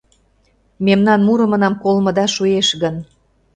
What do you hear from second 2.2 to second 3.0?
шуэш гын